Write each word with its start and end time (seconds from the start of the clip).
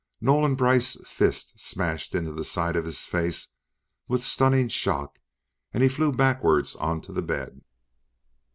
Nolan 0.19 0.55
Brice's 0.55 1.07
fist 1.07 1.59
smashed 1.59 2.15
into 2.15 2.31
the 2.33 2.43
side 2.43 2.75
of 2.75 2.85
his 2.85 3.05
face 3.05 3.49
with 4.07 4.23
stunning 4.23 4.67
shock 4.67 5.19
and 5.75 5.83
he 5.83 5.89
flew 5.89 6.11
backwards 6.11 6.75
onto 6.75 7.13
the 7.13 7.21
bed. 7.21 7.61